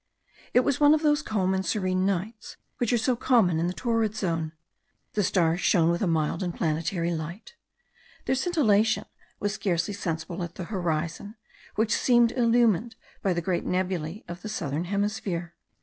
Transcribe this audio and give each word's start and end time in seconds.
It 0.55 0.61
was 0.61 0.79
one 0.79 0.95
of 0.95 1.03
those 1.03 1.21
calm 1.21 1.53
and 1.53 1.63
serene 1.63 2.07
nights 2.07 2.57
which 2.79 2.91
are 2.91 2.97
so 2.97 3.15
common 3.15 3.59
in 3.59 3.67
the 3.67 3.73
torrid 3.73 4.15
zone. 4.15 4.51
The 5.13 5.21
stars 5.21 5.61
shone 5.61 5.91
with 5.91 6.01
a 6.01 6.07
mild 6.07 6.41
and 6.41 6.55
planetary 6.55 7.13
light. 7.13 7.53
Their 8.25 8.33
scintillation 8.33 9.05
was 9.39 9.53
scarcely 9.53 9.93
sensible 9.93 10.41
at 10.41 10.55
the 10.55 10.63
horizon, 10.63 11.35
which 11.75 11.93
seemed 11.95 12.31
illumined 12.31 12.95
by 13.21 13.33
the 13.33 13.41
great 13.43 13.63
nebulae 13.63 14.23
of 14.27 14.41
the 14.41 14.49
southern 14.49 14.85
hemisphere. 14.85 15.53